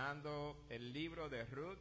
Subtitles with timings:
[0.00, 1.78] Tratando el libro de Ruth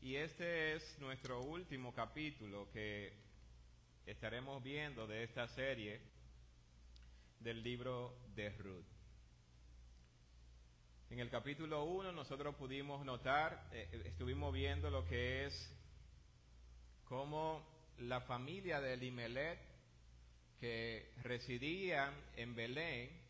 [0.00, 3.12] y este es nuestro último capítulo que
[4.06, 6.00] estaremos viendo de esta serie
[7.40, 8.86] del libro de Ruth.
[11.10, 15.76] En el capítulo 1 nosotros pudimos notar, eh, estuvimos viendo lo que es
[17.06, 17.66] cómo
[17.98, 19.58] la familia de Elimelech
[20.60, 23.27] que residían en Belén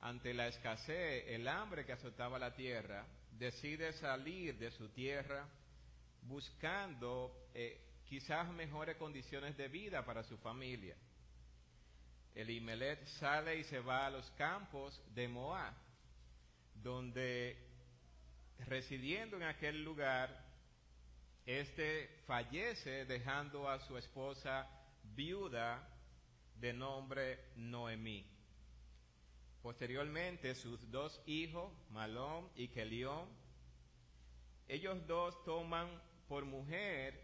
[0.00, 5.46] ante la escasez, el hambre que azotaba la tierra, decide salir de su tierra
[6.22, 10.96] buscando eh, quizás mejores condiciones de vida para su familia.
[12.34, 15.74] Elimelech sale y se va a los campos de Moab,
[16.74, 17.56] donde
[18.66, 20.44] residiendo en aquel lugar,
[21.46, 24.68] este fallece dejando a su esposa
[25.02, 25.88] viuda
[26.56, 28.37] de nombre Noemí.
[29.62, 33.28] Posteriormente, sus dos hijos, Malón y Kelión,
[34.68, 35.88] ellos dos toman
[36.28, 37.20] por mujer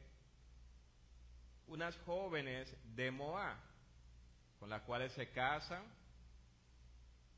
[1.66, 3.56] unas jóvenes de Moab,
[4.58, 5.82] con las cuales se casan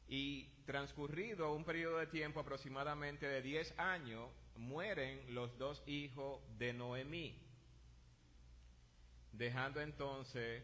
[0.08, 6.72] y transcurrido un periodo de tiempo aproximadamente de 10 años, mueren los dos hijos de
[6.72, 7.38] Noemí,
[9.32, 10.62] dejando entonces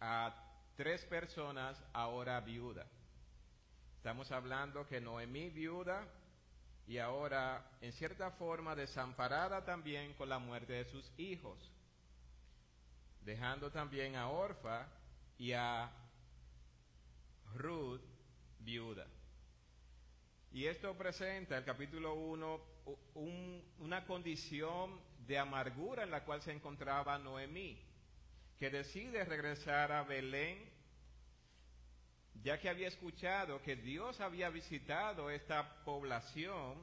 [0.00, 0.34] a
[0.76, 2.95] tres personas ahora viudas.
[4.06, 6.06] Estamos hablando que Noemí viuda
[6.86, 11.58] y ahora en cierta forma desamparada también con la muerte de sus hijos,
[13.22, 14.86] dejando también a Orfa
[15.38, 15.90] y a
[17.56, 18.00] Ruth
[18.60, 19.08] viuda.
[20.52, 22.60] Y esto presenta el capítulo 1
[23.14, 27.76] un, una condición de amargura en la cual se encontraba Noemí,
[28.56, 30.75] que decide regresar a Belén
[32.42, 36.78] ya que había escuchado que Dios había visitado esta población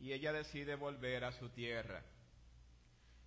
[0.00, 2.02] y ella decide volver a su tierra.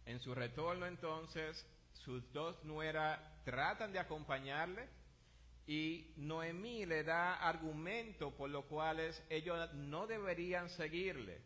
[0.05, 4.87] En su retorno entonces, sus dos nueras tratan de acompañarle
[5.67, 11.41] y Noemí le da argumento por los cuales ellos no deberían seguirle.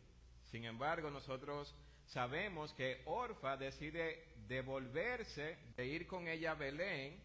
[0.50, 1.74] Sin embargo, nosotros
[2.06, 7.20] sabemos que Orfa decide devolverse, de ir con ella a Belén,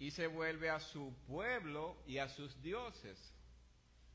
[0.00, 3.18] y se vuelve a su pueblo y a sus dioses,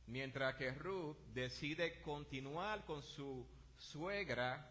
[0.07, 3.47] mientras que Ruth decide continuar con su
[3.78, 4.68] suegra,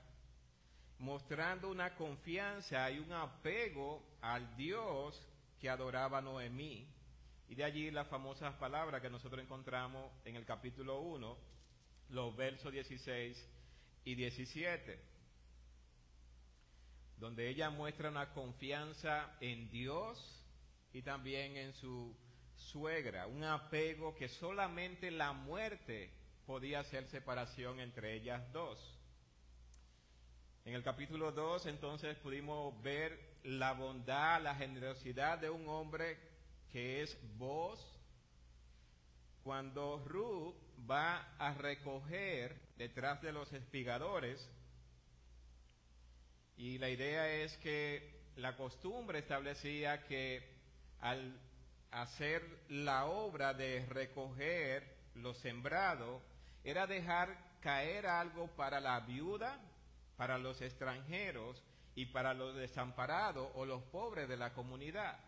[0.98, 5.16] mostrando una confianza y un apego al Dios
[5.60, 6.92] que adoraba Noemí.
[7.48, 11.38] Y de allí las famosas palabras que nosotros encontramos en el capítulo 1,
[12.08, 13.50] los versos 16
[14.04, 15.00] y 17,
[17.18, 20.43] donde ella muestra una confianza en Dios,
[20.94, 22.16] y también en su
[22.54, 26.10] suegra, un apego que solamente la muerte
[26.46, 28.78] podía hacer separación entre ellas dos.
[30.64, 36.16] En el capítulo 2 entonces pudimos ver la bondad, la generosidad de un hombre
[36.70, 37.84] que es vos.
[39.42, 40.54] Cuando Ruth
[40.88, 44.48] va a recoger detrás de los espigadores,
[46.56, 50.53] y la idea es que la costumbre establecía que
[51.04, 51.38] al
[51.90, 56.22] hacer la obra de recoger lo sembrado,
[56.64, 59.60] era dejar caer algo para la viuda,
[60.16, 61.62] para los extranjeros
[61.94, 65.18] y para los desamparados o los pobres de la comunidad.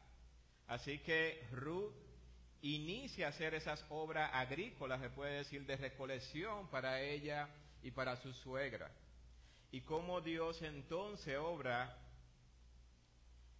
[0.67, 1.93] Así que Ruth
[2.62, 7.50] inicia a hacer esas obras agrícolas, se puede decir, de recolección para ella
[7.82, 8.90] y para su suegra.
[9.70, 12.06] Y cómo Dios entonces obra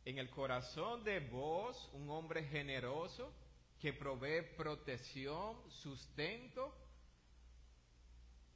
[0.07, 3.35] en el corazón de vos un hombre generoso
[3.81, 6.73] que provee protección, sustento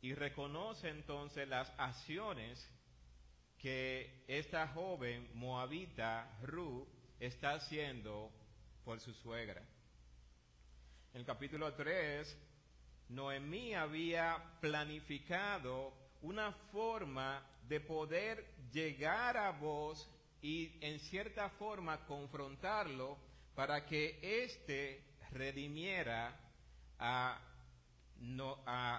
[0.00, 2.64] y reconoce entonces las acciones
[3.58, 6.86] que esta joven moabita, Ruth,
[7.18, 8.30] está haciendo
[8.84, 9.60] por su suegra.
[11.12, 12.38] En el capítulo 3,
[13.08, 15.92] Noemí había planificado
[16.22, 20.08] una forma de poder llegar a vos
[20.42, 23.18] y en cierta forma confrontarlo
[23.54, 25.02] para que éste
[25.32, 26.34] redimiera
[26.98, 27.40] a,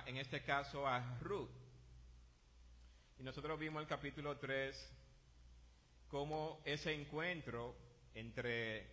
[0.06, 1.50] en este caso a Ruth.
[3.20, 4.94] Y nosotros vimos el capítulo 3
[6.10, 7.76] como ese encuentro
[8.14, 8.86] entre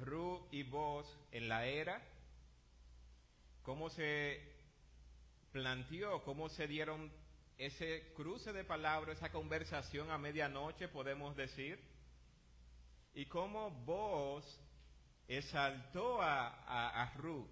[0.00, 2.00] Ruth y vos en la era,
[3.62, 4.40] cómo se
[5.52, 7.12] planteó, cómo se dieron
[7.58, 11.78] ese cruce de palabras, esa conversación a medianoche, podemos decir,
[13.14, 14.44] y cómo vos
[15.28, 17.48] exaltó a, a, Ruth,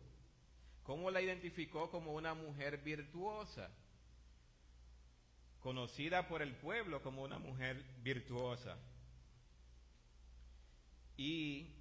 [0.82, 3.70] cómo la identificó como una mujer virtuosa,
[5.60, 8.76] conocida por el pueblo como una mujer virtuosa.
[11.16, 11.76] Y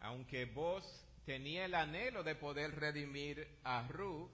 [0.00, 0.84] aunque vos
[1.24, 4.30] tenía el anhelo de poder redimir a Ruth,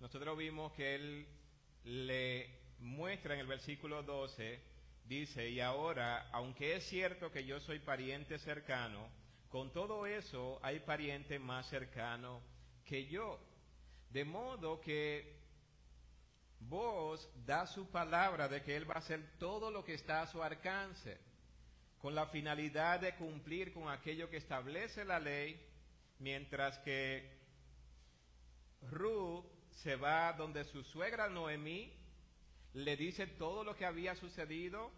[0.00, 1.28] nosotros vimos que él
[1.86, 2.50] le
[2.80, 4.60] muestra en el versículo 12,
[5.04, 9.08] dice, y ahora, aunque es cierto que yo soy pariente cercano,
[9.48, 12.42] con todo eso hay pariente más cercano
[12.84, 13.38] que yo.
[14.10, 15.36] De modo que
[16.58, 20.26] vos da su palabra de que Él va a hacer todo lo que está a
[20.26, 21.18] su alcance,
[21.98, 25.60] con la finalidad de cumplir con aquello que establece la ley,
[26.18, 27.30] mientras que
[28.90, 31.92] Ruth se va donde su suegra Noemí,
[32.74, 34.90] le dice todo lo que había sucedido.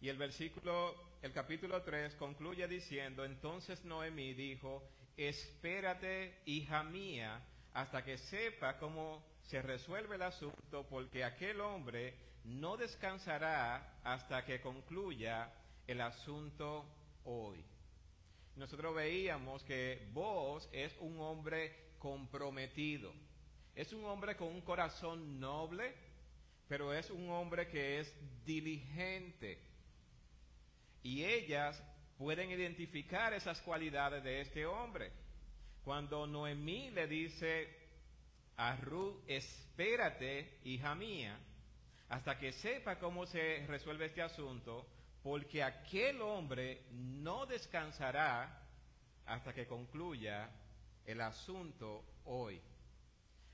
[0.00, 4.82] Y el versículo, el capítulo 3 concluye diciendo, entonces Noemí dijo,
[5.16, 7.40] espérate, hija mía,
[7.72, 14.60] hasta que sepa cómo se resuelve el asunto, porque aquel hombre no descansará hasta que
[14.60, 15.52] concluya
[15.86, 16.84] el asunto
[17.24, 17.64] hoy.
[18.56, 23.14] Nosotros veíamos que vos es un hombre comprometido.
[23.74, 25.94] Es un hombre con un corazón noble,
[26.68, 28.14] pero es un hombre que es
[28.44, 29.58] diligente.
[31.02, 31.82] Y ellas
[32.18, 35.12] pueden identificar esas cualidades de este hombre.
[35.82, 37.74] Cuando Noemí le dice
[38.58, 41.38] a Ruth, espérate, hija mía,
[42.10, 44.86] hasta que sepa cómo se resuelve este asunto,
[45.22, 48.60] porque aquel hombre no descansará
[49.24, 50.50] hasta que concluya
[51.06, 52.60] el asunto hoy.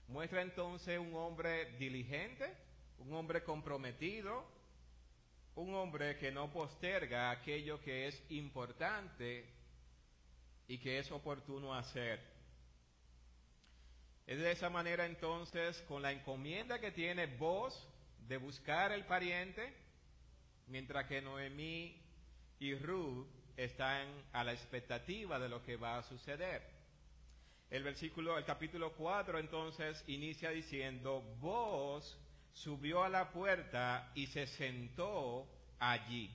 [0.08, 2.52] Muestra entonces un hombre diligente,
[2.98, 4.44] un hombre comprometido,
[5.54, 9.44] un hombre que no posterga aquello que es importante
[10.66, 12.20] y que es oportuno hacer.
[14.26, 17.88] Es de esa manera entonces, con la encomienda que tiene vos
[18.28, 19.74] de buscar el pariente,
[20.68, 22.00] mientras que Noemí
[22.60, 23.26] y Ruth
[23.56, 26.79] están a la expectativa de lo que va a suceder.
[27.70, 32.18] El versículo, el capítulo 4 entonces inicia diciendo, vos
[32.52, 36.30] subió a la puerta y se sentó allí.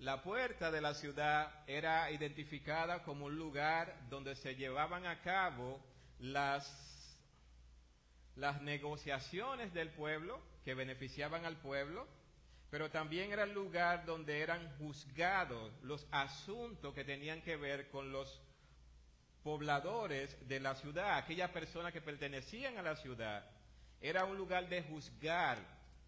[0.00, 5.80] La puerta de la ciudad era identificada como un lugar donde se llevaban a cabo
[6.18, 7.16] las,
[8.34, 12.08] las negociaciones del pueblo que beneficiaban al pueblo,
[12.70, 18.10] pero también era el lugar donde eran juzgados los asuntos que tenían que ver con
[18.10, 18.42] los
[19.46, 23.48] pobladores de la ciudad, aquellas personas que pertenecían a la ciudad.
[24.00, 25.56] Era un lugar de juzgar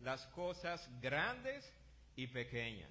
[0.00, 1.72] las cosas grandes
[2.16, 2.90] y pequeñas.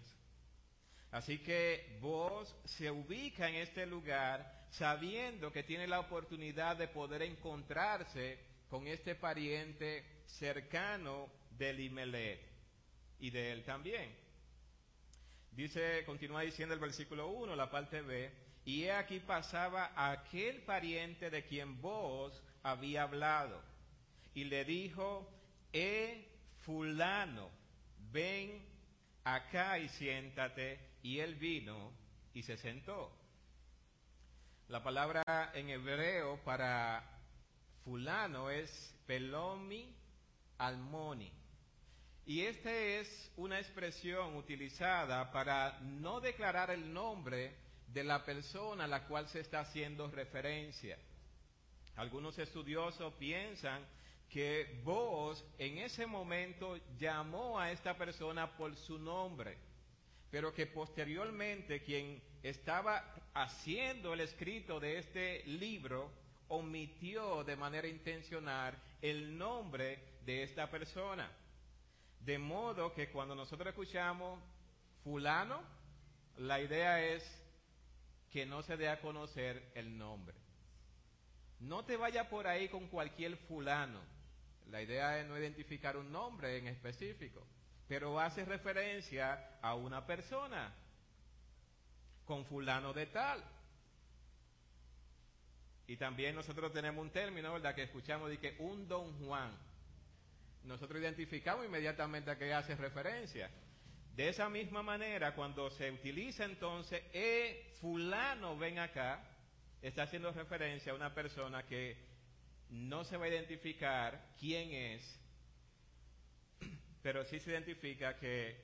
[1.12, 7.24] Así que vos se ubica en este lugar sabiendo que tiene la oportunidad de poder
[7.24, 8.39] encontrarse
[8.70, 11.27] con este pariente cercano
[11.58, 12.39] de Limelet
[13.20, 14.16] y de él también.
[15.51, 21.29] Dice, continúa diciendo el versículo 1, la parte B, y he aquí pasaba aquel pariente
[21.29, 23.63] de quien vos había hablado.
[24.33, 25.25] Y le dijo,
[25.71, 26.27] eh,
[26.65, 27.50] fulano,
[28.12, 28.62] ven
[29.24, 30.81] acá y siéntate.
[31.01, 31.93] Y él vino
[32.33, 33.17] y se sentó.
[34.67, 37.09] La palabra en hebreo para
[37.86, 38.69] fulano es
[39.05, 39.95] pelomi
[40.57, 41.31] almoni.
[42.25, 48.88] Y esta es una expresión utilizada para no declarar el nombre de la persona a
[48.88, 50.98] la cual se está haciendo referencia.
[51.96, 53.86] Algunos estudiosos piensan
[54.29, 59.58] que vos en ese momento llamó a esta persona por su nombre.
[60.29, 66.12] pero que posteriormente quien estaba haciendo el escrito de este libro
[66.50, 71.32] omitió de manera intencional el nombre de esta persona.
[72.20, 74.39] De modo que cuando nosotros escuchamos
[75.03, 75.62] fulano,
[76.38, 77.24] la idea es
[78.31, 80.36] que no se dé a conocer el nombre.
[81.60, 84.00] No te vaya por ahí con cualquier fulano.
[84.69, 87.46] La idea es no identificar un nombre en específico,
[87.88, 90.74] pero hace referencia a una persona
[92.25, 93.43] con fulano de tal.
[95.88, 97.74] Y también nosotros tenemos un término, ¿verdad?
[97.74, 99.57] Que escuchamos de que un don Juan.
[100.65, 103.50] Nosotros identificamos inmediatamente a qué hace referencia.
[104.17, 109.24] De esa misma manera, cuando se utiliza entonces, eh, fulano, ven acá,
[109.79, 111.95] está haciendo referencia a una persona que
[112.71, 115.21] no se va a identificar quién es,
[117.03, 118.59] pero sí se identifica que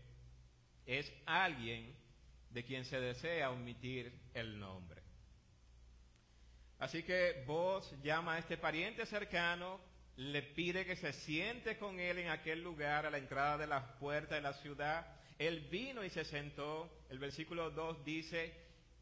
[0.87, 1.95] es alguien
[2.49, 5.03] de quien se desea omitir el nombre.
[6.79, 9.79] Así que vos llama a este pariente cercano,
[10.15, 13.83] le pide que se siente con él en aquel lugar a la entrada de las
[13.99, 15.19] puertas de la ciudad.
[15.37, 16.89] Él vino y se sentó.
[17.09, 18.53] El versículo 2 dice,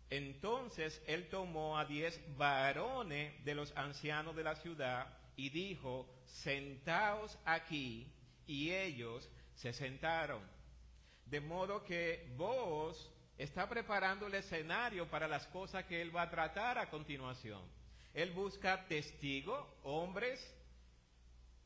[0.09, 7.37] entonces él tomó a diez varones de los ancianos de la ciudad y dijo, sentaos
[7.45, 8.11] aquí.
[8.47, 10.41] Y ellos se sentaron.
[11.25, 16.29] De modo que vos está preparando el escenario para las cosas que él va a
[16.29, 17.61] tratar a continuación.
[18.13, 20.39] Él busca testigos, hombres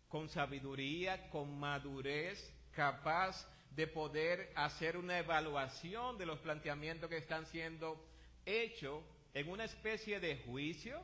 [0.07, 7.45] con sabiduría, con madurez, capaz de poder hacer una evaluación de los planteamientos que están
[7.47, 8.01] siendo
[8.45, 9.03] hechos
[9.33, 11.01] en una especie de juicio.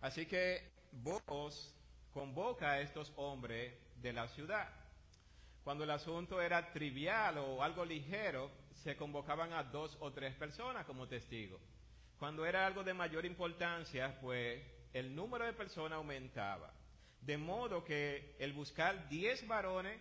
[0.00, 1.74] Así que vos
[2.12, 4.68] convoca a estos hombres de la ciudad.
[5.64, 8.50] Cuando el asunto era trivial o algo ligero,
[8.82, 11.60] se convocaban a dos o tres personas como testigos.
[12.18, 14.62] Cuando era algo de mayor importancia, pues
[14.92, 16.72] el número de personas aumentaba.
[17.20, 20.00] De modo que el buscar diez varones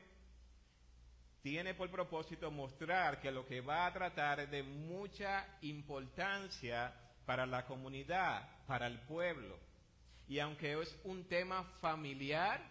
[1.41, 6.93] tiene por propósito mostrar que lo que va a tratar es de mucha importancia
[7.25, 9.57] para la comunidad, para el pueblo.
[10.27, 12.61] Y aunque es un tema familiar,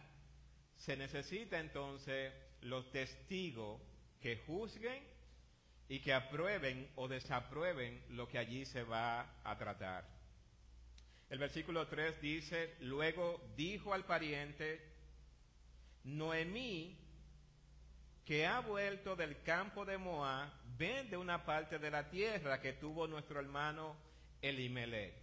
[0.76, 2.32] se necesita entonces
[2.62, 3.80] los testigos
[4.20, 5.02] que juzguen
[5.88, 10.04] y que aprueben o desaprueben lo que allí se va a tratar.
[11.30, 14.80] El versículo 3 dice, luego dijo al pariente,
[16.04, 16.96] Noemí,
[18.28, 23.06] que ha vuelto del campo de Moab, vende una parte de la tierra que tuvo
[23.06, 23.96] nuestro hermano
[24.42, 25.14] Elimelech.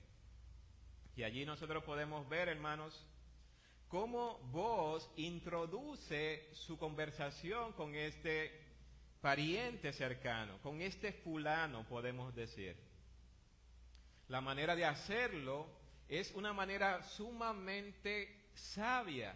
[1.15, 2.99] Y allí nosotros podemos ver, hermanos,
[3.89, 8.59] cómo vos introduce su conversación con este
[9.21, 12.75] pariente cercano, con este fulano podemos decir.
[14.29, 15.67] La manera de hacerlo
[16.09, 19.35] es una manera sumamente sabia.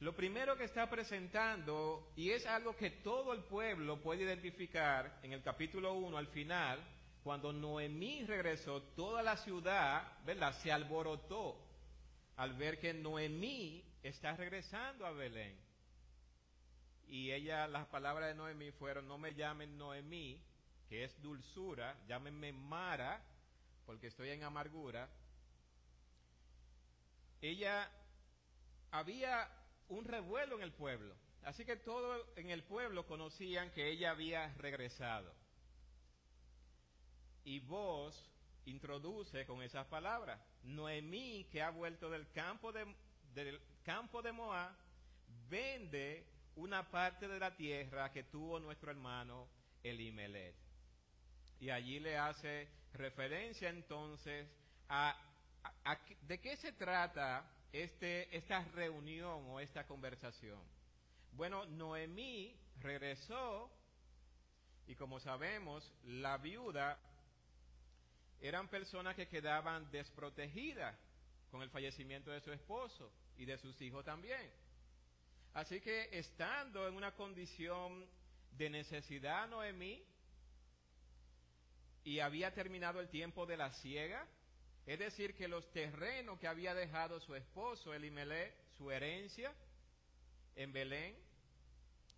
[0.00, 5.32] Lo primero que está presentando, y es algo que todo el pueblo puede identificar en
[5.32, 6.78] el capítulo 1 al final,
[7.24, 11.60] cuando Noemí regresó, toda la ciudad, ¿verdad?, se alborotó
[12.36, 15.58] al ver que Noemí está regresando a Belén.
[17.08, 20.40] Y ella, las palabras de Noemí fueron, no me llamen Noemí,
[20.88, 23.20] que es dulzura, llámenme Mara,
[23.84, 25.08] porque estoy en amargura.
[27.40, 27.90] Ella,
[28.92, 29.57] había
[29.88, 31.14] un revuelo en el pueblo,
[31.44, 35.32] así que todos en el pueblo conocían que ella había regresado.
[37.44, 38.30] Y vos
[38.66, 42.94] introduce con esas palabras, Noemí que ha vuelto del campo de,
[43.34, 44.74] del campo de Moab,
[45.48, 46.26] vende
[46.56, 49.48] una parte de la tierra que tuvo nuestro hermano
[49.82, 50.54] Elimelech.
[51.60, 54.46] Y allí le hace referencia entonces
[54.88, 55.16] a,
[56.22, 60.60] de qué se trata este, esta reunión o esta conversación.
[61.32, 63.70] Bueno, Noemí regresó
[64.86, 66.98] y como sabemos, la viuda
[68.40, 70.96] eran personas que quedaban desprotegidas
[71.50, 74.50] con el fallecimiento de su esposo y de sus hijos también.
[75.54, 78.06] Así que estando en una condición
[78.52, 80.04] de necesidad Noemí
[82.04, 84.26] y había terminado el tiempo de la siega,
[84.88, 89.54] es decir, que los terrenos que había dejado su esposo Elimelech, su herencia
[90.56, 91.14] en Belén,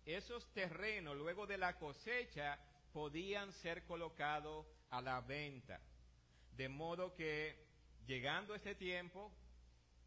[0.05, 2.57] esos terrenos luego de la cosecha
[2.93, 5.81] podían ser colocados a la venta.
[6.55, 7.61] De modo que
[8.07, 9.33] llegando este tiempo,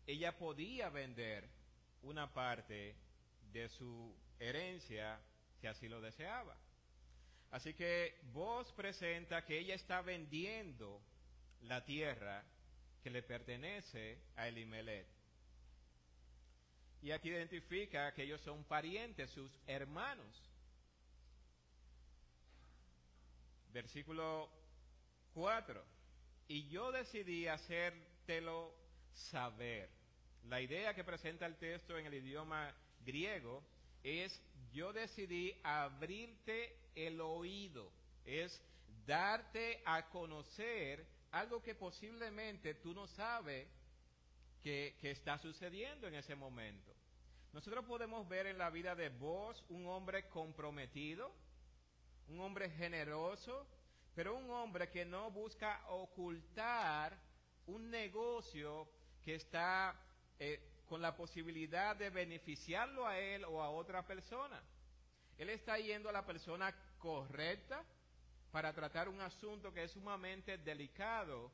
[0.07, 1.47] ella podía vender
[2.01, 2.97] una parte
[3.53, 5.21] de su herencia
[5.61, 6.57] si así lo deseaba.
[7.51, 11.03] Así que vos presenta que ella está vendiendo
[11.61, 12.43] la tierra
[13.05, 15.07] que le pertenece a Elimelech.
[17.03, 20.43] Y aquí identifica que ellos son parientes, sus hermanos.
[23.75, 24.49] Versículo
[25.35, 25.85] 4.
[26.49, 28.75] Y yo decidí hacértelo
[29.13, 29.91] saber.
[30.45, 33.63] La idea que presenta el texto en el idioma griego
[34.03, 34.43] es
[34.73, 37.93] yo decidí abrirte el oído,
[38.25, 38.63] es
[39.05, 43.69] darte a conocer algo que posiblemente tú no sabes
[44.63, 46.95] que, que, está sucediendo en ese momento.
[47.53, 51.35] Nosotros podemos ver en la vida de vos un hombre comprometido,
[52.29, 53.67] un hombre generoso,
[54.15, 57.19] pero un hombre que no busca ocultar
[57.67, 58.89] un negocio
[59.23, 60.01] que está
[60.39, 64.63] eh, con la posibilidad de beneficiarlo a él o a otra persona.
[65.37, 67.85] Él está yendo a la persona correcta
[68.55, 71.51] para tratar un asunto que es sumamente delicado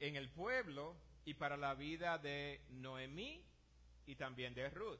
[0.00, 3.40] en el pueblo y para la vida de Noemí
[4.04, 4.98] y también de Ruth.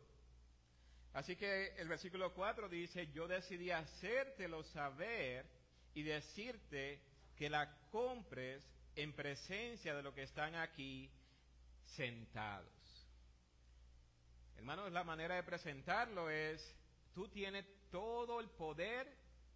[1.12, 5.45] Así que el versículo 4 dice, yo decidí hacértelo saber
[5.92, 7.02] y decirte
[7.35, 8.62] que la compres
[8.95, 11.11] en presencia de los que están aquí
[11.97, 13.09] sentados.
[14.56, 16.76] Hermanos, la manera de presentarlo es,
[17.12, 19.12] tú tienes todo el poder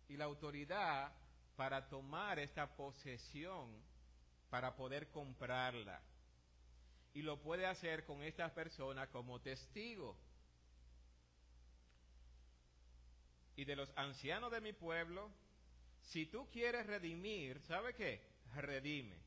[0.08, 1.12] y la autoridad
[1.56, 3.70] para tomar esta posesión,
[4.48, 6.02] para poder comprarla.
[7.12, 10.16] Y lo puede hacer con estas personas como testigo.
[13.60, 15.30] y de los ancianos de mi pueblo,
[16.00, 18.22] si tú quieres redimir, ¿sabe qué?
[18.56, 19.18] Redime.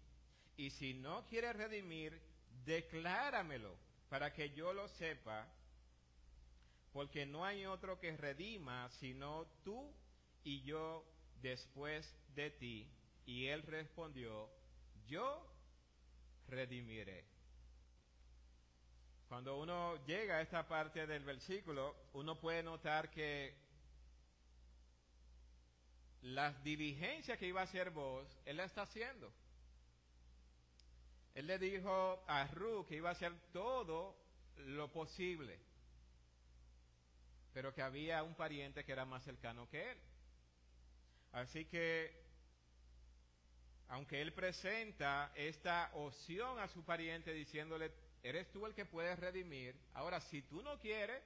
[0.57, 2.19] Y si no quieres redimir,
[2.65, 3.77] decláramelo
[4.10, 5.48] para que yo lo sepa,
[6.94, 9.92] porque no hay otro que redima sino tú
[10.44, 11.04] y yo
[11.42, 12.88] después de ti.
[13.26, 14.50] Y él respondió,
[15.08, 15.46] yo
[16.48, 17.25] redimiré.
[19.27, 23.58] Cuando uno llega a esta parte del versículo, uno puede notar que
[26.22, 29.34] las diligencias que iba a hacer vos, él la está haciendo.
[31.34, 34.16] Él le dijo a Ruth que iba a hacer todo
[34.58, 35.60] lo posible,
[37.53, 39.98] pero que había un pariente que era más cercano que él.
[41.31, 42.11] Así que,
[43.87, 47.92] aunque él presenta esta opción a su pariente diciéndole,
[48.24, 51.22] eres tú el que puedes redimir, ahora si tú no quieres,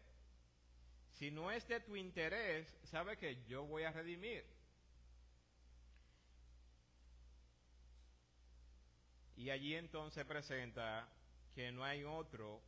[1.13, 4.45] si no es de tu interés, sabe que yo voy a redimir.
[9.35, 11.07] Y allí entonces presenta
[11.53, 12.61] que no hay otro,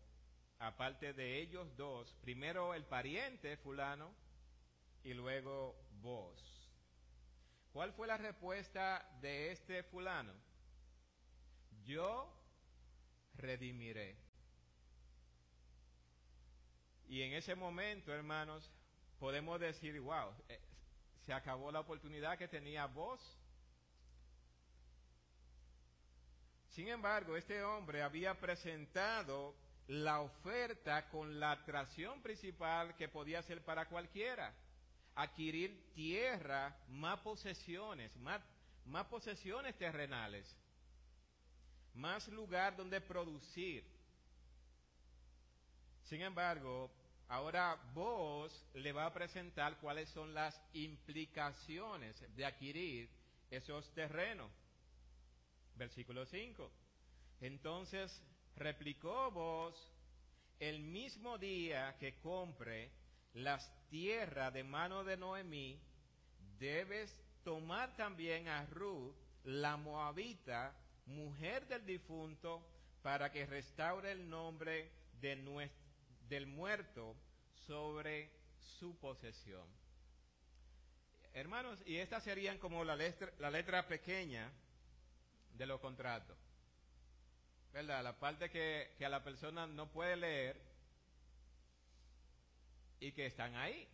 [0.59, 4.13] aparte de ellos dos, primero el pariente fulano
[5.03, 6.71] y luego vos.
[7.71, 10.33] ¿Cuál fue la respuesta de este fulano?
[11.85, 12.31] Yo
[13.35, 14.17] redimiré.
[17.07, 18.69] Y en ese momento, hermanos,
[19.19, 20.59] podemos decir, wow, eh,
[21.25, 23.39] se acabó la oportunidad que tenía vos
[26.79, 29.53] Sin embargo, este hombre había presentado
[29.89, 34.53] la oferta con la atracción principal que podía ser para cualquiera.
[35.15, 38.39] Adquirir tierra, más posesiones, más,
[38.85, 40.47] más posesiones terrenales,
[41.95, 43.83] más lugar donde producir.
[46.03, 46.91] Sin embargo,
[47.27, 53.09] ahora vos le va a presentar cuáles son las implicaciones de adquirir
[53.49, 54.51] esos terrenos.
[55.75, 56.71] Versículo 5.
[57.41, 58.21] Entonces
[58.59, 59.73] replicó vos,
[60.59, 62.91] el mismo día que compre
[63.33, 65.79] las tierras de mano de Noemí,
[66.59, 72.61] debes tomar también a Ruth, la moabita, mujer del difunto,
[73.01, 74.91] para que restaure el nombre
[75.21, 75.69] de
[76.27, 77.15] del muerto
[77.65, 78.29] sobre
[78.77, 79.67] su posesión.
[81.33, 84.51] Hermanos, y estas serían como la letra, la letra pequeña
[85.53, 86.37] de los contratos.
[87.73, 88.03] ¿Verdad?
[88.03, 90.61] La parte que, que a la persona no puede leer
[92.99, 93.87] y que están ahí.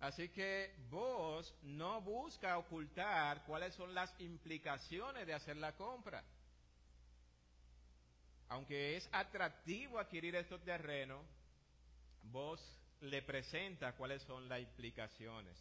[0.00, 6.22] Así que vos no busca ocultar cuáles son las implicaciones de hacer la compra.
[8.48, 11.24] Aunque es atractivo adquirir estos terrenos,
[12.24, 12.60] vos
[13.00, 15.56] le presenta cuáles son las implicaciones.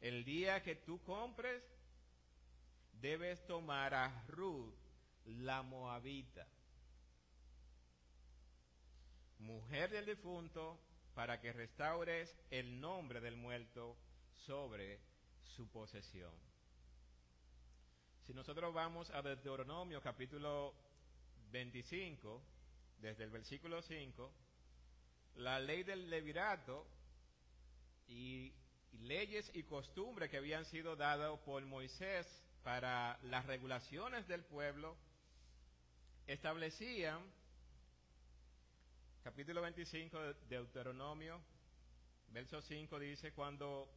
[0.00, 1.62] El día que tú compres,
[3.00, 4.74] debes tomar a Ruth,
[5.24, 6.46] la moabita,
[9.38, 10.78] mujer del difunto,
[11.14, 13.96] para que restaures el nombre del muerto
[14.46, 15.00] sobre
[15.42, 16.32] su posesión.
[18.26, 20.74] Si nosotros vamos a Deuteronomio capítulo
[21.52, 22.42] 25,
[22.98, 24.32] desde el versículo 5,
[25.36, 26.86] la ley del levirato
[28.08, 28.52] y,
[28.92, 32.26] y leyes y costumbres que habían sido dadas por Moisés
[32.62, 34.96] para las regulaciones del pueblo
[36.26, 37.20] establecían,
[39.22, 41.40] capítulo 25 de Deuteronomio,
[42.28, 43.88] verso 5 dice, cuando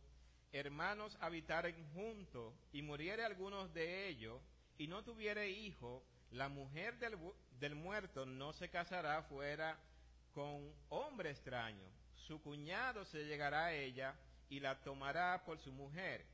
[0.51, 4.41] hermanos habitaren juntos y muriere algunos de ellos
[4.77, 7.17] y no tuviere hijo, la mujer del,
[7.59, 9.77] del muerto no se casará fuera
[10.33, 11.87] con hombre extraño.
[12.15, 14.15] Su cuñado se llegará a ella
[14.49, 16.25] y la tomará por su mujer.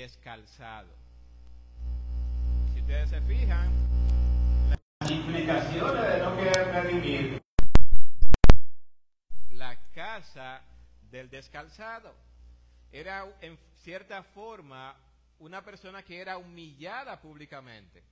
[0.00, 0.88] Descalzado.
[2.72, 3.70] Si ustedes se fijan,
[4.70, 7.42] las implicaciones de no querer redimir
[9.50, 10.62] la casa
[11.10, 12.14] del descalzado
[12.90, 14.96] era en cierta forma
[15.38, 18.02] una persona que era humillada públicamente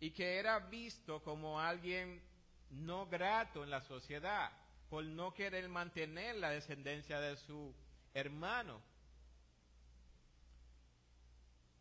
[0.00, 2.22] y que era visto como alguien
[2.70, 4.50] no grato en la sociedad
[4.88, 7.74] por no querer mantener la descendencia de su
[8.14, 8.80] hermano.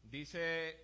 [0.10, 0.78] Dice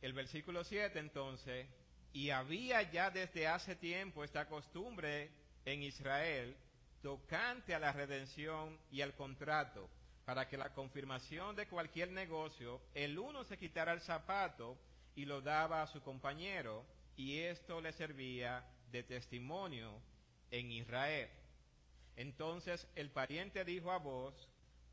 [0.00, 1.66] el versículo 7 entonces,
[2.12, 5.30] y había ya desde hace tiempo esta costumbre
[5.64, 6.56] en Israel
[7.02, 9.88] tocante a la redención y al contrato,
[10.24, 14.78] para que la confirmación de cualquier negocio, el uno se quitara el zapato
[15.14, 16.84] y lo daba a su compañero,
[17.16, 20.00] y esto le servía de testimonio
[20.50, 21.28] en Israel.
[22.16, 24.48] Entonces el pariente dijo a vos,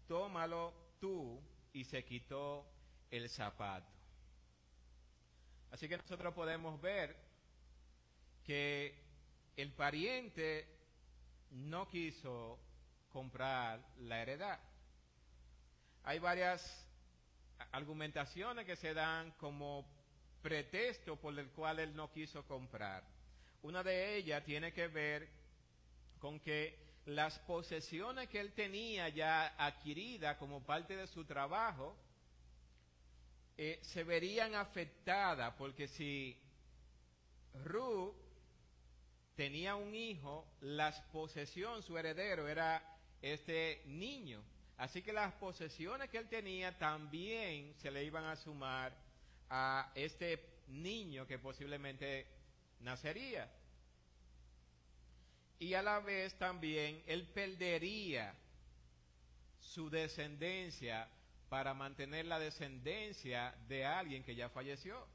[0.08, 1.42] tómalo tú
[1.76, 2.66] y se quitó
[3.12, 3.92] el zapato.
[5.72, 7.14] Así que nosotros podemos ver
[8.46, 8.98] que
[9.58, 10.68] el pariente
[11.52, 12.58] no quiso
[13.10, 14.58] comprar la heredad.
[16.04, 16.88] Hay varias
[17.74, 19.86] argumentaciones que se dan como
[20.42, 23.04] pretexto por el cual él no quiso comprar.
[23.64, 25.28] Una de ellas tiene que ver
[26.20, 31.96] con que las posesiones que él tenía ya adquiridas como parte de su trabajo
[33.58, 36.38] eh, se verían afectadas porque si
[37.64, 38.14] Ruth
[39.36, 42.82] tenía un hijo, la posesión, su heredero era
[43.22, 44.44] este niño.
[44.78, 48.94] Así que las posesiones que él tenía también se le iban a sumar
[49.50, 52.28] a este niño que posiblemente
[52.82, 53.50] nacería.
[55.60, 58.34] Y a la vez también él perdería
[59.60, 61.08] su descendencia
[61.50, 65.08] para mantener la descendencia de alguien que ya falleció.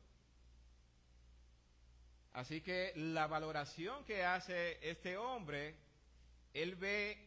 [2.32, 5.74] Así que la valoración que hace este hombre,
[6.54, 7.18] él ve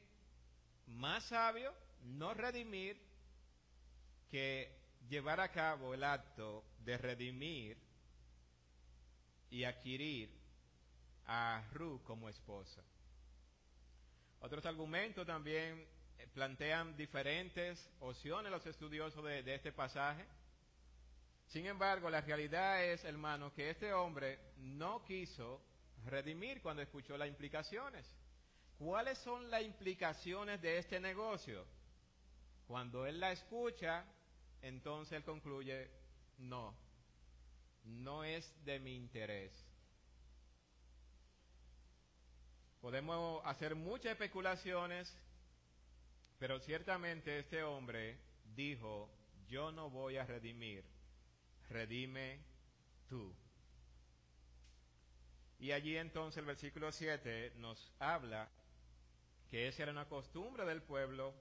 [0.87, 1.73] más sabio
[2.03, 2.99] no redimir
[4.29, 4.75] que
[5.09, 7.77] llevar a cabo el acto de redimir
[9.49, 10.29] y adquirir
[11.25, 12.81] a Ruth como esposa.
[14.43, 20.25] Otros argumentos también eh, plantean diferentes opciones los estudiosos de, de este pasaje.
[21.47, 25.61] Sin embargo, la realidad es, hermano, que este hombre no quiso
[26.07, 28.05] redimir cuando escuchó las implicaciones.
[28.77, 31.65] ¿Cuáles son las implicaciones de este negocio?
[32.67, 34.03] Cuando él la escucha,
[34.61, 35.89] entonces él concluye,
[36.39, 36.75] no,
[37.85, 39.53] no es de mi interés.
[42.83, 45.17] Podemos hacer muchas especulaciones,
[46.37, 48.19] pero ciertamente este hombre
[48.57, 49.09] dijo,
[49.47, 50.83] yo no voy a redimir,
[51.69, 52.41] redime
[53.07, 53.33] tú.
[55.59, 58.49] Y allí entonces el versículo 7 nos habla
[59.49, 61.33] que esa era una costumbre del pueblo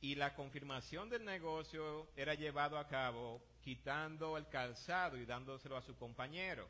[0.00, 5.82] y la confirmación del negocio era llevado a cabo quitando el calzado y dándoselo a
[5.82, 6.68] su compañero.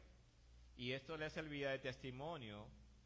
[0.77, 2.67] Y esto le servía de testimonio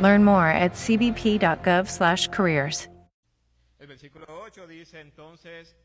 [0.00, 2.88] Learn more at cbp.gov/careers.
[3.78, 5.76] El versículo 8 dice entonces,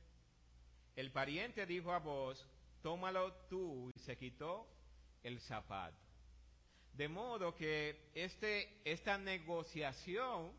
[0.95, 2.47] el pariente dijo a vos,
[2.81, 4.67] tómalo tú, y se quitó
[5.23, 5.97] el zapato.
[6.93, 10.53] De modo que este, esta negociación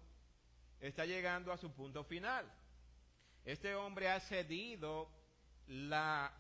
[0.81, 2.45] está llegando a su punto final.
[3.45, 5.09] Este hombre ha cedido
[5.69, 6.33] la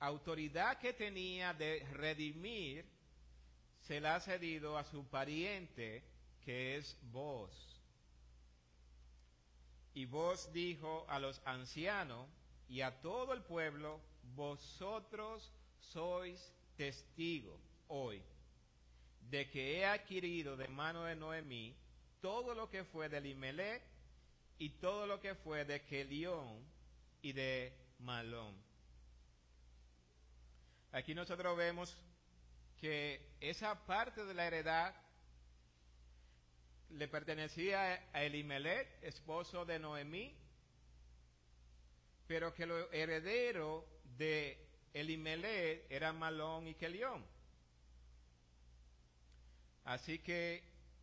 [0.00, 2.86] autoridad que tenía de redimir,
[3.80, 6.04] se la ha cedido a su pariente,
[6.44, 7.50] que es vos.
[9.94, 12.28] Y vos dijo a los ancianos
[12.68, 14.00] y a todo el pueblo,
[14.34, 18.22] vosotros sois testigos hoy
[19.30, 21.74] de que he adquirido de mano de Noemí
[22.20, 23.82] todo lo que fue de Limelech
[24.58, 26.64] y todo lo que fue de Kelión
[27.22, 28.54] y de Malón.
[30.92, 31.96] Aquí nosotros vemos
[32.80, 34.94] que esa parte de la heredad
[36.90, 40.34] le pertenecía a Elimelech, esposo de Noemí,
[42.26, 44.58] pero que lo heredero de
[44.92, 47.24] Elimelech era Malón y Kelión.
[49.84, 50.62] Así que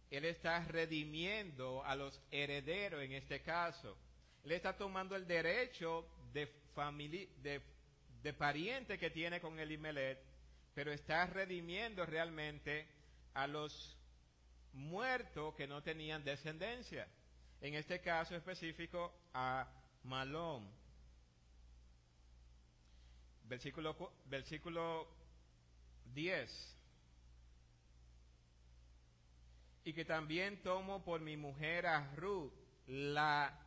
[0.10, 3.98] él está redimiendo a los herederos en este caso.
[4.44, 7.62] Él está tomando el derecho de, familia, de,
[8.24, 10.18] de pariente que tiene con Elimelech,
[10.74, 12.88] pero está redimiendo realmente
[13.34, 13.98] a los
[14.74, 17.08] muertos que no tenían descendencia.
[17.60, 19.68] En este caso específico a
[20.04, 20.70] Malón.
[23.44, 25.08] Versículo, versículo
[26.14, 26.78] 10.
[29.84, 32.54] Y que también tomo por mi mujer a Ruth,
[32.88, 33.60] la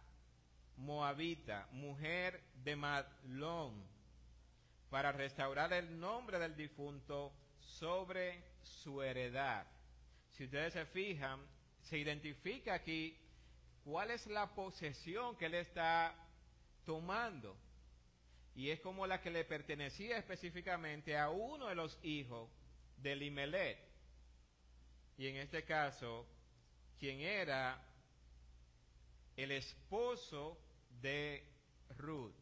[0.77, 3.85] moabita, mujer de Malón,
[4.91, 9.67] para restaurar el nombre del difunto sobre su heredad
[10.37, 11.41] si ustedes se fijan,
[11.83, 13.17] se identifica aquí
[13.85, 16.15] cuál es la posesión que él está
[16.85, 17.57] tomando.
[18.57, 22.51] Y es como la que le pertenecía específicamente a uno de los hijos
[22.97, 23.79] de Limelet.
[25.19, 26.27] Y en este caso,
[26.99, 27.81] quien era
[29.37, 30.59] el esposo
[31.01, 31.45] de
[31.97, 32.35] Ruth.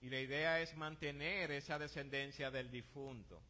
[0.00, 3.40] Y la idea es mantener esa descendencia del difunto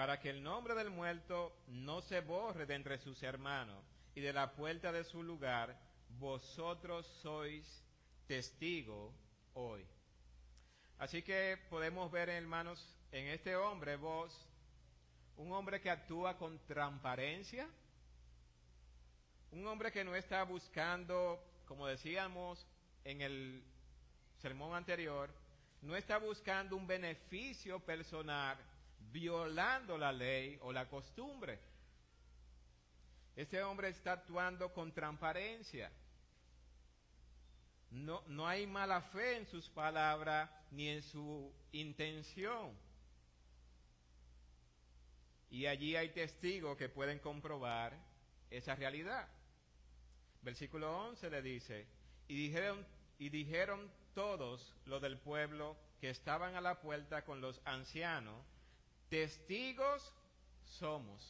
[0.00, 3.84] para que el nombre del muerto no se borre de entre sus hermanos,
[4.14, 5.78] y de la puerta de su lugar
[6.18, 7.84] vosotros sois
[8.26, 9.12] testigo
[9.52, 9.86] hoy.
[10.96, 12.82] Así que podemos ver, hermanos,
[13.12, 14.48] en este hombre, vos,
[15.36, 17.68] un hombre que actúa con transparencia,
[19.50, 22.66] un hombre que no está buscando como decíamos
[23.04, 23.62] en el
[24.38, 25.28] sermón anterior,
[25.82, 28.56] no está buscando un beneficio personal
[29.12, 31.58] violando la ley o la costumbre.
[33.36, 35.90] Este hombre está actuando con transparencia.
[37.90, 42.76] No, no hay mala fe en sus palabras ni en su intención.
[45.50, 47.96] Y allí hay testigos que pueden comprobar
[48.50, 49.28] esa realidad.
[50.42, 51.86] Versículo 11 le dice,
[52.28, 52.86] y dijeron,
[53.18, 58.44] y dijeron todos los del pueblo que estaban a la puerta con los ancianos,
[59.10, 60.14] testigos
[60.64, 61.20] somos.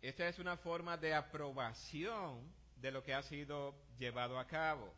[0.00, 2.40] Esta es una forma de aprobación
[2.76, 4.90] de lo que ha sido llevado a cabo.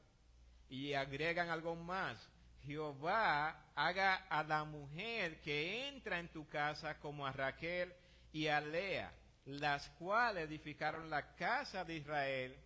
[0.68, 2.16] Y agregan algo más.
[2.64, 7.92] Jehová haga a la mujer que entra en tu casa como a Raquel
[8.32, 9.12] y a Lea,
[9.46, 12.56] las cuales edificaron la casa de Israel,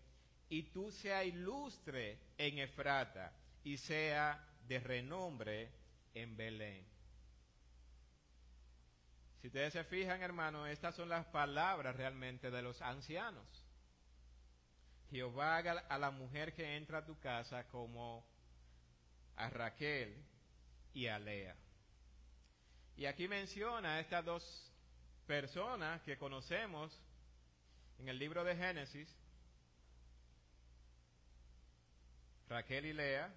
[0.50, 3.32] y tú sea ilustre en Efrata
[3.64, 5.70] y sea de renombre
[6.16, 6.84] en Belén.
[9.40, 13.46] Si ustedes se fijan, hermanos, estas son las palabras realmente de los ancianos.
[15.10, 18.26] Jehová haga a la mujer que entra a tu casa como
[19.36, 20.24] a Raquel
[20.94, 21.54] y a Lea.
[22.96, 24.72] Y aquí menciona a estas dos
[25.26, 26.98] personas que conocemos
[27.98, 29.14] en el libro de Génesis,
[32.48, 33.32] Raquel y Lea,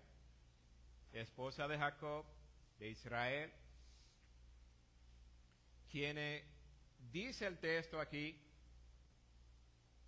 [1.11, 2.25] esposa de Jacob,
[2.79, 3.51] de Israel,
[5.91, 6.43] quienes,
[7.11, 8.39] dice el texto aquí,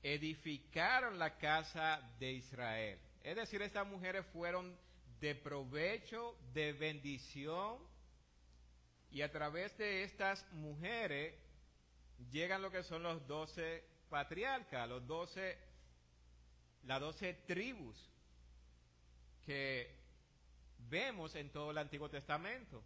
[0.03, 2.99] edificaron la casa de Israel.
[3.23, 4.77] Es decir, estas mujeres fueron
[5.19, 7.77] de provecho, de bendición,
[9.12, 11.36] y a través de estas mujeres
[12.31, 15.57] llegan lo que son los doce patriarcas, los doce,
[16.84, 17.97] las doce tribus
[19.45, 20.00] que
[20.89, 22.84] vemos en todo el Antiguo Testamento.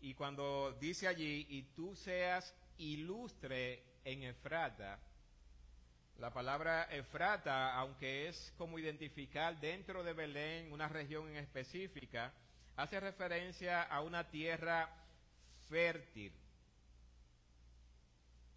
[0.00, 4.98] Y cuando dice allí, y tú seas ilustre en Efrata,
[6.18, 12.32] la palabra Efrata, aunque es como identificar dentro de Belén una región en específica,
[12.76, 14.88] hace referencia a una tierra
[15.68, 16.32] fértil.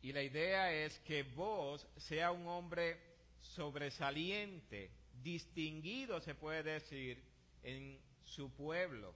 [0.01, 2.99] Y la idea es que vos sea un hombre
[3.39, 4.91] sobresaliente,
[5.25, 7.21] distinguido se puede decir,
[7.63, 9.13] en su pueblo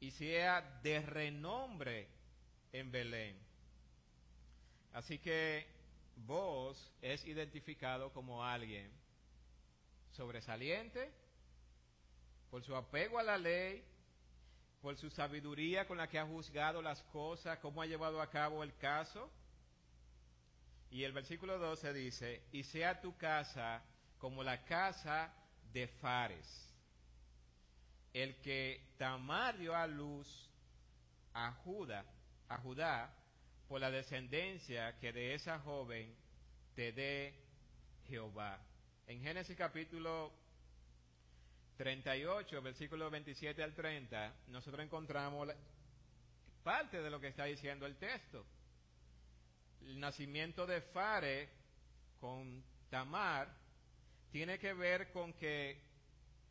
[0.00, 2.08] y sea de renombre
[2.72, 3.38] en Belén.
[4.94, 5.66] Así que
[6.16, 8.90] vos es identificado como alguien
[10.12, 11.12] sobresaliente
[12.50, 13.84] por su apego a la ley,
[14.80, 18.62] por su sabiduría con la que ha juzgado las cosas, cómo ha llevado a cabo
[18.62, 19.30] el caso.
[20.90, 23.82] Y el versículo 12 dice, y sea tu casa
[24.18, 25.34] como la casa
[25.72, 26.72] de Fares
[28.12, 30.28] el que Tamar dio a luz
[31.34, 32.04] a Judá,
[32.48, 33.14] a Judá
[33.68, 36.14] por la descendencia que de esa joven
[36.74, 37.34] te dé
[38.06, 38.60] Jehová.
[39.06, 40.32] En Génesis capítulo
[41.78, 45.48] 38, versículo 27 al 30, nosotros encontramos
[46.62, 48.44] parte de lo que está diciendo el texto.
[49.80, 51.48] El nacimiento de Fare
[52.20, 53.61] con Tamar
[54.32, 55.78] tiene que ver con que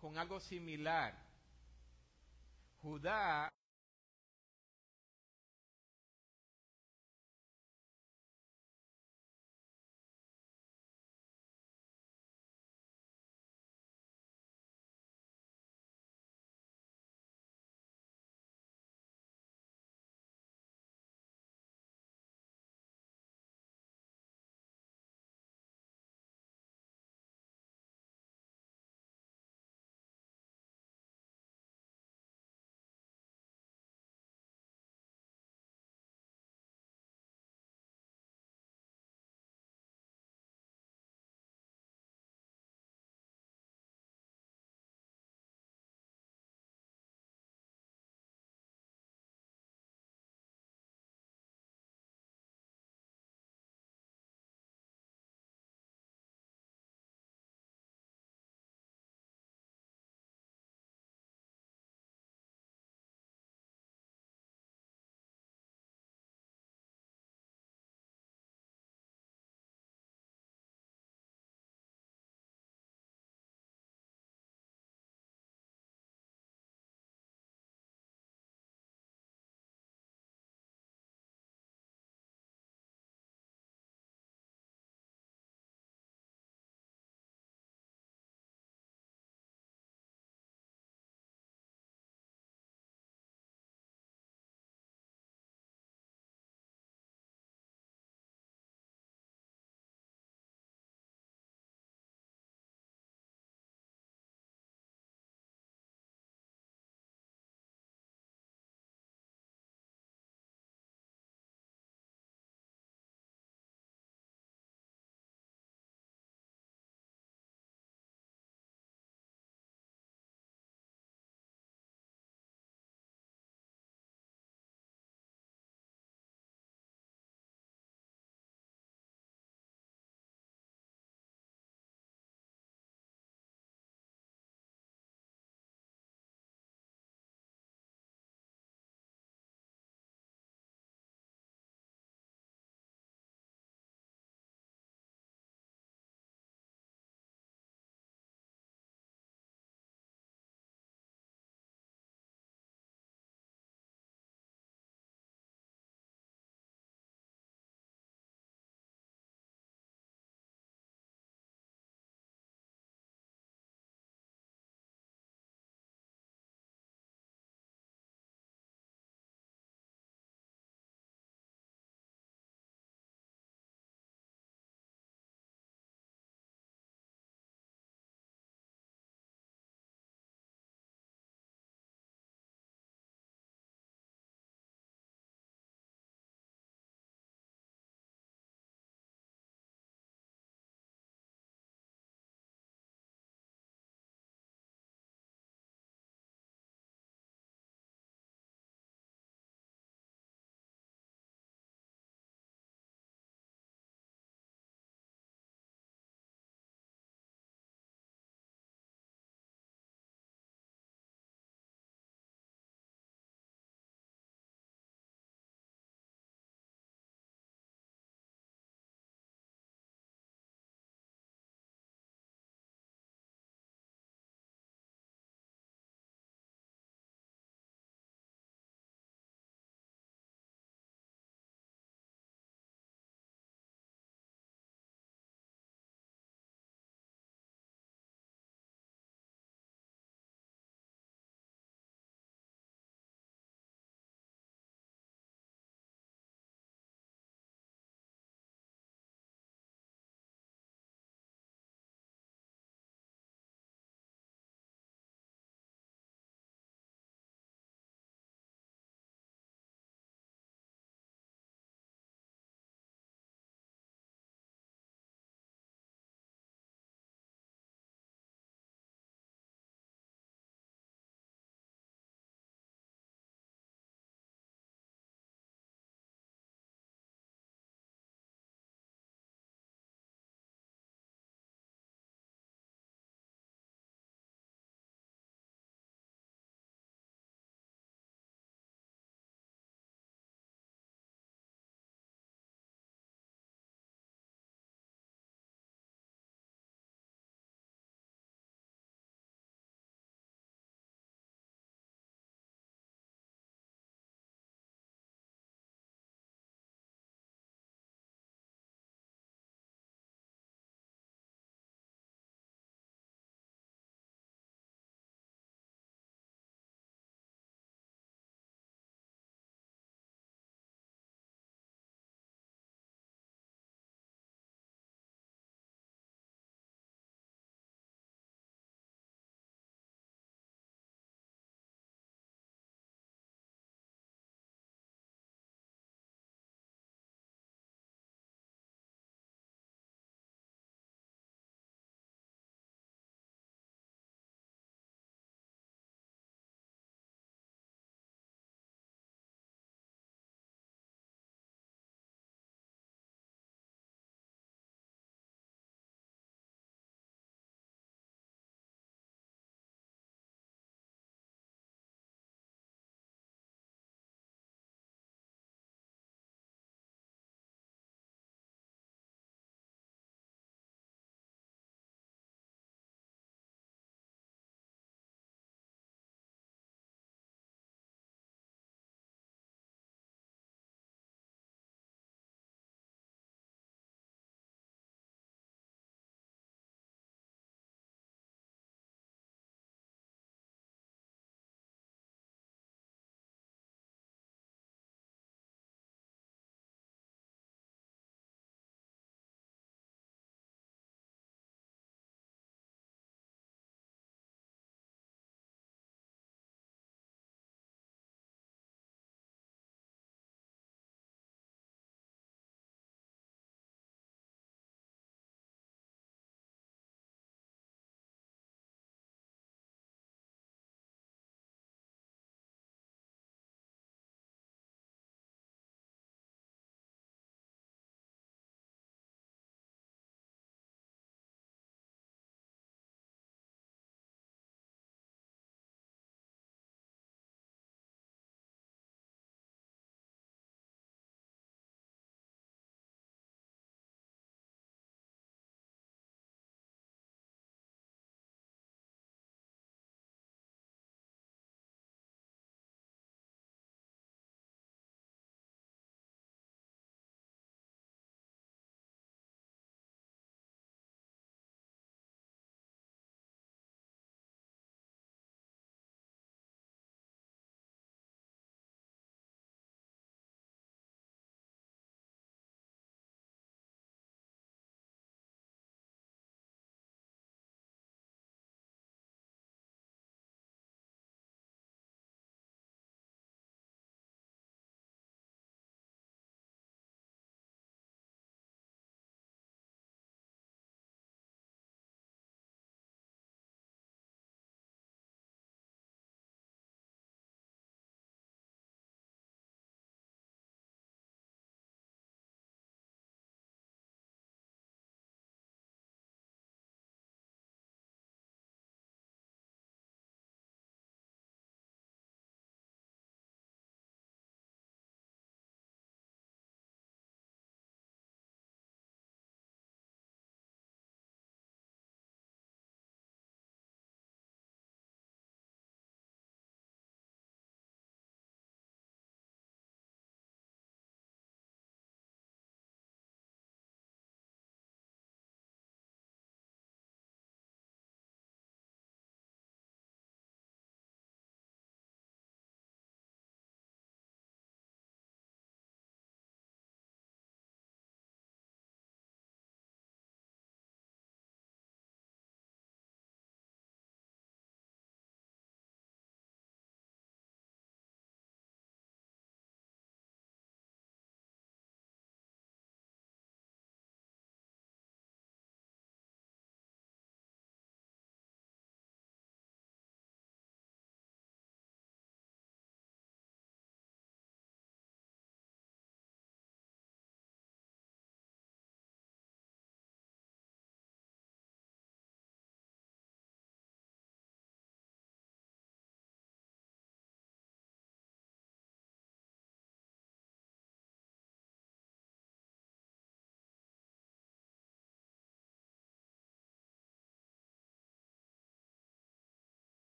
[0.00, 1.12] con algo similar.
[2.80, 3.50] Judá